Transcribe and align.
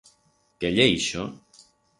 Qué 0.59 0.69
ye 0.77 0.85
ixo? 0.95 1.23